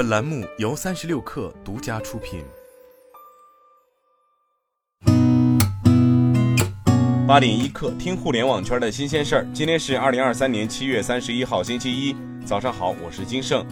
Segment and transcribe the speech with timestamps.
[0.00, 2.42] 本栏目由三十六氪独家出品。
[7.28, 9.46] 八点一刻，听互联网圈的新鲜事儿。
[9.52, 12.16] 今天是二零二三年七月三十一号，星期一，
[12.46, 13.62] 早上好，我是金盛。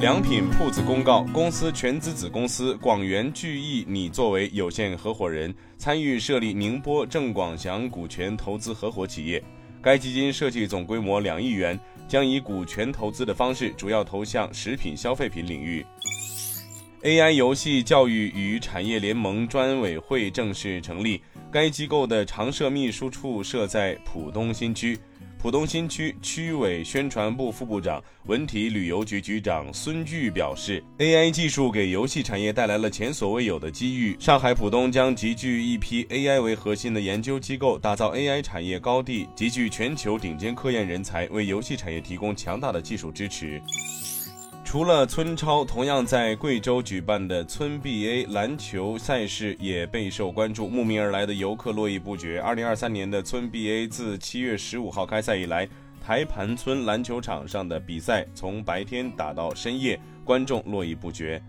[0.00, 9.42] 良品铺子公告，公司全资子公司广元聚益拟作为有限合伙人，参与设立宁波郑广祥股权投资合伙企业。
[9.82, 11.78] 该基金设计总规模两亿元，
[12.08, 15.84] 将以股权投资的方式，主要投向食品消费品领域。
[17.02, 21.22] AI 游戏教育与产业联盟专委会正式成立，
[21.52, 24.98] 该机构的常设秘书处设在浦东新区。
[25.40, 34.16] 浦东新区区委宣传部副部长、文体旅游局局长孙巨表示，AI 技术给游戏产业带来了前所未有的机遇。
[34.18, 43.62] 上海浦东将集聚一批 AI 为核心的研究机构，打造 AI 产业高地，集聚全球顶尖科研人才，为游戏产业提供强大的技术支持。
[44.70, 52.38] 除了村超，同样在贵州举办的村 BA 篮球赛事也备受关注，慕名而来的游客络绎不绝。
[52.38, 55.66] 二零二三年的村 BA 自七月十五号开赛以来，
[56.04, 61.42] 台盘村篮球场上的比赛从白天打到深夜，观众络绎不绝。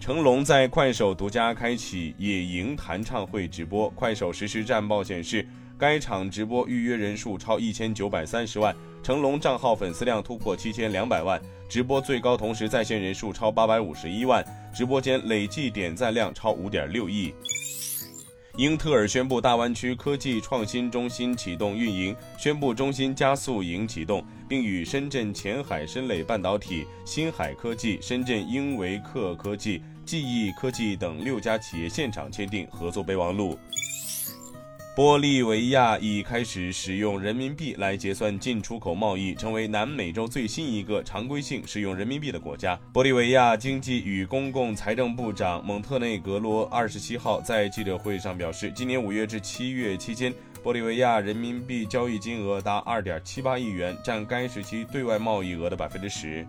[0.00, 5.46] 成龙在快手独家开启野营弹唱会直播，快手实时战报显示。
[5.78, 17.32] 该场直播预约人数超一千九百三十万，成龙账号粉丝量突破七千两百万，直播最高同时在线人数超八百五十一万，直播间累计点赞量超五点六亿。
[18.56, 33.56] 英特尔宣布大湾区科技创新中心启动运营，宣布中心加速营启动，并与深圳前海深磊半导体、新海科技、深圳英维克科技、记忆科技等六家企业现场签订合作备忘录。
[34.98, 42.76] 玻利维亚已开始使用人民币来结算进出口贸易，成为南美洲最新一个常规性使用人民币的国家。
[42.92, 56.44] 玻利维亚经济与公共财政部长蒙特内格罗二十七号在记者会上表示，今年五月至七月期间，玻利维亚人民币交易金额达二点七八亿元，占该时期对外贸易额的百分之十。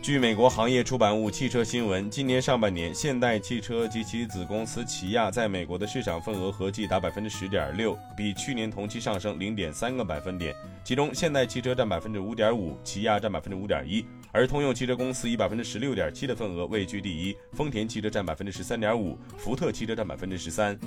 [0.00, 10.54] 据美国行业出版物《汽车新闻》，今年上半年，现代汽车及其子公司起亚在美国的市场份额合计达百分之十点六，比去年同期上升零点三个百分点。
[10.82, 20.78] 其中，现代汽车占百分之五点五，起亚占百分之五点一，而通用汽车公司以百分之十六点七的份额位居第一，丰田汽车占百分之十三点五，福特汽车占百分之十三。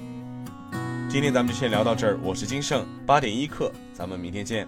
[1.07, 4.67] 今天咱们就先聊到这儿，我是金盛，八点一刻，咱们明天见。